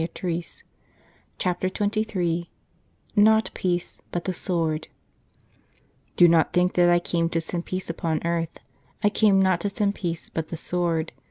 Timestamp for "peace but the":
3.53-4.33, 9.93-10.57